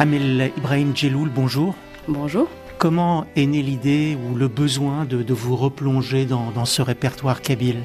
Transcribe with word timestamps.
Amel 0.00 0.52
Ibrahim 0.56 0.94
Djeloul, 0.94 1.28
bonjour. 1.28 1.74
Bonjour. 2.06 2.48
Comment 2.78 3.26
est 3.34 3.46
née 3.46 3.62
l'idée 3.62 4.16
ou 4.16 4.36
le 4.36 4.46
besoin 4.46 5.04
de, 5.04 5.34
vous 5.34 5.56
replonger 5.56 6.24
dans, 6.24 6.64
ce 6.64 6.82
répertoire 6.82 7.42
kabyle? 7.42 7.82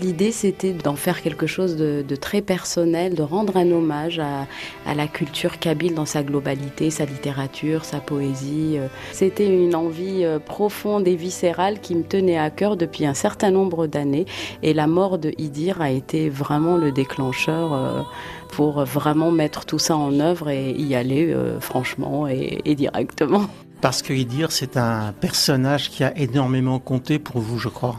L'idée, 0.00 0.30
c'était 0.30 0.72
d'en 0.72 0.94
faire 0.94 1.22
quelque 1.22 1.46
chose 1.46 1.76
de, 1.76 2.04
très 2.16 2.40
personnel, 2.40 3.14
de 3.14 3.22
rendre 3.22 3.56
un 3.56 3.70
hommage 3.70 4.20
à, 4.20 4.46
la 4.94 5.06
culture 5.08 5.58
kabyle 5.58 5.94
dans 5.94 6.04
sa 6.04 6.22
globalité, 6.22 6.90
sa 6.90 7.04
littérature, 7.04 7.84
sa 7.84 7.98
poésie. 7.98 8.78
C'était 9.12 9.46
une 9.46 9.74
envie 9.74 10.24
euh, 10.24 10.38
profonde 10.38 11.06
et 11.08 11.16
viscérale 11.16 11.80
qui 11.80 11.94
me 11.94 12.02
tenait 12.02 12.38
à 12.38 12.50
cœur 12.50 12.76
depuis 12.76 13.06
un 13.06 13.14
certain 13.14 13.50
nombre 13.50 13.86
d'années. 13.86 14.26
Et 14.62 14.72
la 14.72 14.86
mort 14.86 15.18
de 15.18 15.32
Idir 15.38 15.80
a 15.80 15.90
été 15.90 16.28
vraiment 16.28 16.76
le 16.76 16.92
déclencheur 16.92 17.72
euh, 17.72 18.02
pour 18.50 18.84
vraiment 18.84 19.30
mettre 19.30 19.64
tout 19.64 19.78
ça 19.78 19.96
en 19.96 20.20
œuvre 20.20 20.48
et 20.48 20.72
y 20.72 20.94
aller 20.94 21.32
euh, 21.32 21.60
franchement 21.60 22.28
et, 22.28 22.60
et 22.64 22.74
directement. 22.74 23.46
Parce 23.80 24.02
que 24.02 24.12
Idir, 24.12 24.52
c'est 24.52 24.76
un 24.76 25.12
personnage 25.12 25.90
qui 25.90 26.04
a 26.04 26.16
énormément 26.16 26.78
compté 26.78 27.18
pour 27.18 27.40
vous, 27.40 27.58
je 27.58 27.68
crois. 27.68 27.96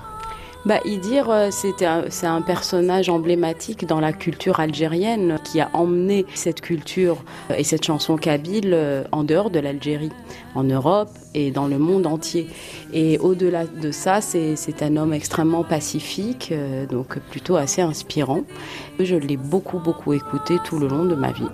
Bah, 0.65 0.79
Idir, 0.83 1.29
euh, 1.29 1.49
c'est 1.51 1.85
un, 1.85 2.41
personnage 2.41 3.09
emblématique 3.09 3.87
dans 3.87 4.01
la 4.01 4.11
culture 4.11 4.59
algérienne 4.59 5.39
qui 5.45 5.61
a 5.61 5.69
emmené 5.71 6.25
cette 6.35 6.59
culture 6.59 7.23
euh, 7.49 7.55
et 7.57 7.63
cette 7.63 7.85
chanson 7.85 8.17
kabyle 8.17 8.71
euh, 8.73 9.05
en 9.13 9.23
dehors 9.23 9.51
de 9.51 9.59
l'Algérie, 9.59 10.11
en 10.55 10.65
Europe 10.65 11.11
et 11.33 11.51
dans 11.51 11.67
le 11.67 11.77
monde 11.77 12.05
entier. 12.05 12.47
Et 12.91 13.17
au-delà 13.19 13.65
de 13.65 13.91
ça, 13.91 14.19
c'est 14.19 14.83
un 14.83 14.97
homme 14.97 15.13
extrêmement 15.13 15.63
pacifique, 15.63 16.53
donc 16.89 17.19
plutôt 17.19 17.55
assez 17.55 17.81
inspirant. 17.81 18.41
Je 18.99 19.15
l'ai 19.15 19.37
beaucoup, 19.37 19.79
beaucoup 19.79 20.11
écouté 20.13 20.55
tout 20.65 20.77
le 20.79 20.87
long 20.87 21.05
de 21.05 21.15
ma 21.15 21.31
vie. 21.31 21.47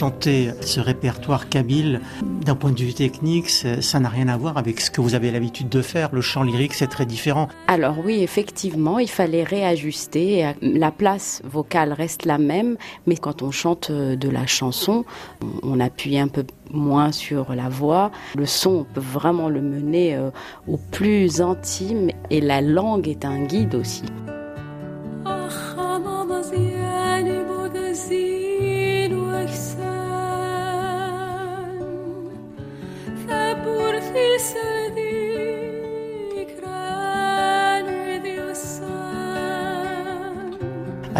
Chanter 0.00 0.52
ce 0.62 0.80
répertoire 0.80 1.50
kabyle, 1.50 2.00
d'un 2.22 2.54
point 2.54 2.72
de 2.72 2.80
vue 2.80 2.94
technique, 2.94 3.50
ça 3.50 4.00
n'a 4.00 4.08
rien 4.08 4.28
à 4.28 4.38
voir 4.38 4.56
avec 4.56 4.80
ce 4.80 4.90
que 4.90 5.02
vous 5.02 5.14
avez 5.14 5.30
l'habitude 5.30 5.68
de 5.68 5.82
faire. 5.82 6.08
Le 6.14 6.22
chant 6.22 6.42
lyrique, 6.42 6.72
c'est 6.72 6.86
très 6.86 7.04
différent. 7.04 7.48
Alors 7.66 7.96
oui, 8.02 8.22
effectivement, 8.22 8.98
il 8.98 9.10
fallait 9.10 9.44
réajuster. 9.44 10.54
La 10.62 10.90
place 10.90 11.42
vocale 11.44 11.92
reste 11.92 12.24
la 12.24 12.38
même, 12.38 12.78
mais 13.06 13.18
quand 13.18 13.42
on 13.42 13.50
chante 13.50 13.92
de 13.92 14.28
la 14.30 14.46
chanson, 14.46 15.04
on 15.62 15.78
appuie 15.80 16.18
un 16.18 16.28
peu 16.28 16.46
moins 16.70 17.12
sur 17.12 17.54
la 17.54 17.68
voix. 17.68 18.10
Le 18.38 18.46
son, 18.46 18.70
on 18.70 18.84
peut 18.84 19.02
vraiment 19.02 19.50
le 19.50 19.60
mener 19.60 20.16
euh, 20.16 20.30
au 20.66 20.78
plus 20.78 21.42
intime 21.42 22.08
et 22.30 22.40
la 22.40 22.62
langue 22.62 23.06
est 23.06 23.26
un 23.26 23.44
guide 23.44 23.74
aussi. 23.74 24.04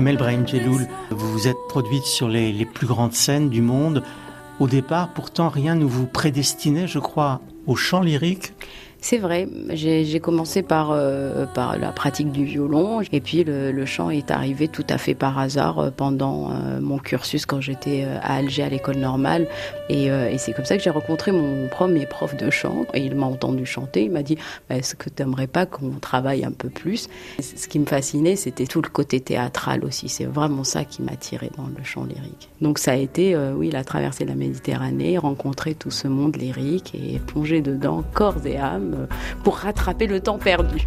Amel 0.01 0.17
Brahim 0.17 0.49
Djeloul, 0.49 0.89
vous 1.11 1.31
vous 1.31 1.47
êtes 1.47 1.59
produite 1.69 2.05
sur 2.05 2.27
les 2.27 2.65
plus 2.65 2.87
grandes 2.87 3.13
scènes 3.13 3.51
du 3.51 3.61
monde. 3.61 4.03
Au 4.59 4.67
départ, 4.67 5.13
pourtant, 5.13 5.51
rien 5.51 5.75
ne 5.75 5.85
vous 5.85 6.07
prédestinait, 6.07 6.89
je 6.89 6.99
crois, 6.99 7.43
au 7.67 7.77
chant 7.77 8.01
lyrique 8.01 8.55
c'est 9.01 9.19
vrai, 9.19 9.49
j'ai 9.71 10.21
commencé 10.21 10.63
par, 10.63 10.91
euh, 10.93 11.47
par 11.47 11.79
la 11.79 11.91
pratique 11.91 12.31
du 12.33 12.45
violon 12.45 13.01
et 13.13 13.21
puis 13.21 13.45
le, 13.45 13.85
chant 13.87 14.11
est 14.11 14.31
arrivé 14.31 14.69
tout 14.69 14.85
à 14.91 14.99
fait 14.99 15.15
par 15.15 15.39
hasard 15.39 15.79
euh, 15.79 15.91
pendant 15.91 16.51
euh, 16.51 16.81
mon 16.81 16.99
cursus 16.99 17.47
quand 17.47 17.61
j'étais 17.61 18.05
à 18.05 18.37
Alger 18.37 18.65
à 18.65 18.69
l'école 18.69 18.97
normale. 18.97 19.47
Et, 19.89 20.11
c'est 20.39 20.53
comme 20.53 20.65
ça 20.65 20.77
que 20.77 20.83
j'ai 20.83 20.91
rencontré 20.91 21.33
mon 21.33 21.69
premier 21.69 22.07
prof 22.07 22.37
de 22.37 22.51
chant 22.51 22.87
et 22.95 23.01
il 23.01 23.15
m'a 23.15 23.27
entendu 23.27 23.67
chanter, 23.67 24.05
il 24.05 24.11
m'a 24.11 24.23
dit 24.23 24.37
bah, 24.69 24.77
est-ce 24.77 24.95
que 24.95 25.11
tu 25.11 25.23
n'aimerais 25.23 25.47
pas 25.47 25.67
qu'on 25.67 25.91
travaille 26.01 26.45
un 26.45 26.53
peu 26.53 26.69
plus? 26.69 27.09
Ce 27.41 27.69
qui 27.69 27.79
me 27.79 27.87
fascinait 27.87 28.37
c'était 28.37 28.67
tout 28.67 28.81
le 28.81 28.89
côté 28.89 29.21
théâtral 29.21 29.85
aussi, 29.85 30.09
c'est 30.09 30.25
vraiment 30.25 30.65
ça 30.65 30.85
qui 30.85 31.03
m'a 31.03 31.17
tiré 31.17 31.51
dans 31.57 31.67
le 31.67 31.85
chant 31.85 32.05
lyrique. 32.05 32.49
Donc 32.61 32.79
ça 32.79 32.93
a 32.93 32.97
été 32.97 33.37
oui 33.37 33.71
la 33.71 33.85
traversée 33.85 34.25
de 34.25 34.31
la 34.31 34.37
Méditerranée, 34.37 35.19
rencontrer 35.19 35.75
tout 35.75 35.91
ce 35.91 36.09
monde 36.09 36.37
lyrique 36.37 36.95
et 36.95 37.19
plonger 37.19 37.61
dedans 37.61 38.03
corps 38.15 38.47
et 38.47 38.57
âme 38.57 38.90
euh, 38.95 39.07
pour 39.45 39.57
rattraper 39.57 40.07
le 40.07 40.21
temps 40.21 40.39
perdu. 40.39 40.87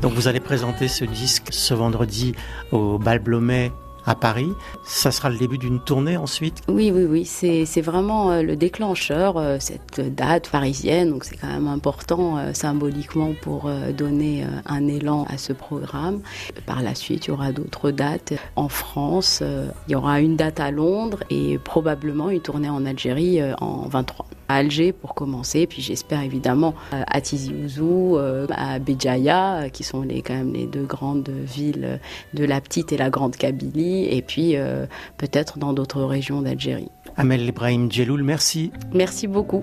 Donc 0.00 0.12
vous 0.14 0.28
allez 0.28 0.40
présenter 0.40 0.88
ce 0.88 1.04
disque 1.04 1.48
ce 1.50 1.74
vendredi 1.74 2.34
au 2.72 2.98
Bal 2.98 3.18
Blomet 3.18 3.70
à 4.10 4.16
Paris. 4.16 4.52
Ça 4.84 5.12
sera 5.12 5.30
le 5.30 5.38
début 5.38 5.56
d'une 5.56 5.78
tournée 5.78 6.16
ensuite 6.16 6.62
Oui, 6.68 6.90
oui, 6.92 7.04
oui. 7.04 7.24
C'est 7.24 7.80
vraiment 7.80 8.32
euh, 8.32 8.42
le 8.42 8.56
déclencheur, 8.56 9.36
euh, 9.36 9.58
cette 9.60 10.00
date 10.00 10.48
parisienne. 10.48 11.10
Donc 11.10 11.24
c'est 11.24 11.36
quand 11.36 11.46
même 11.46 11.68
important 11.68 12.36
euh, 12.36 12.52
symboliquement 12.52 13.34
pour 13.40 13.70
donner 13.96 14.44
un 14.66 14.88
élan 14.88 15.26
à 15.28 15.38
ce 15.38 15.52
programme. 15.52 16.20
Par 16.66 16.82
la 16.82 16.94
suite, 16.94 17.26
il 17.26 17.28
y 17.28 17.32
aura 17.32 17.52
d'autres 17.52 17.92
dates 17.92 18.32
en 18.56 18.68
France. 18.68 19.42
Il 19.88 19.92
y 19.92 19.94
aura 19.94 20.20
une 20.20 20.36
date 20.36 20.58
à 20.58 20.70
Londres 20.70 21.22
et 21.30 21.58
probablement 21.58 22.30
une 22.30 22.40
tournée 22.40 22.68
en 22.68 22.84
Algérie 22.84 23.40
en 23.60 23.88
23 23.88 24.26
à 24.50 24.54
Alger 24.54 24.92
pour 24.92 25.14
commencer, 25.14 25.66
puis 25.66 25.80
j'espère 25.80 26.22
évidemment 26.22 26.74
à 26.92 27.20
Tizi 27.20 27.52
Ouzou, 27.52 28.18
à 28.50 28.78
Béjaïa, 28.78 29.70
qui 29.72 29.84
sont 29.84 30.02
les, 30.02 30.22
quand 30.22 30.34
même 30.34 30.52
les 30.52 30.66
deux 30.66 30.84
grandes 30.84 31.28
villes 31.28 32.00
de 32.34 32.44
la 32.44 32.60
petite 32.60 32.92
et 32.92 32.96
la 32.96 33.10
grande 33.10 33.36
Kabylie, 33.36 34.06
et 34.06 34.22
puis 34.22 34.56
euh, 34.56 34.86
peut-être 35.16 35.58
dans 35.58 35.72
d'autres 35.72 36.02
régions 36.02 36.42
d'Algérie. 36.42 36.90
Amel 37.16 37.42
Ibrahim 37.42 37.90
Djeloul, 37.90 38.22
merci. 38.22 38.72
Merci 38.92 39.26
beaucoup. 39.26 39.62